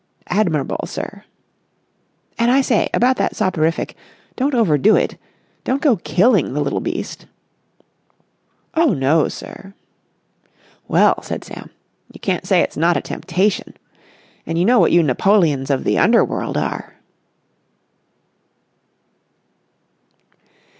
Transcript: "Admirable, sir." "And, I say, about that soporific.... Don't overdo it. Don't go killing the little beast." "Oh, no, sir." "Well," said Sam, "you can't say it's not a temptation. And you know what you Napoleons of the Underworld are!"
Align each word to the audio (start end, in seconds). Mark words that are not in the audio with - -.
"Admirable, 0.33 0.87
sir." 0.87 1.23
"And, 2.39 2.49
I 2.49 2.61
say, 2.61 2.89
about 2.91 3.17
that 3.17 3.35
soporific.... 3.35 3.95
Don't 4.35 4.55
overdo 4.55 4.95
it. 4.95 5.15
Don't 5.63 5.79
go 5.83 5.97
killing 5.97 6.53
the 6.55 6.59
little 6.59 6.79
beast." 6.79 7.27
"Oh, 8.73 8.95
no, 8.95 9.27
sir." 9.27 9.75
"Well," 10.87 11.21
said 11.21 11.43
Sam, 11.43 11.69
"you 12.11 12.19
can't 12.19 12.47
say 12.47 12.61
it's 12.61 12.75
not 12.77 12.97
a 12.97 13.01
temptation. 13.01 13.75
And 14.47 14.57
you 14.57 14.65
know 14.65 14.79
what 14.79 14.91
you 14.91 15.03
Napoleons 15.03 15.69
of 15.69 15.83
the 15.83 15.99
Underworld 15.99 16.57
are!" 16.57 16.95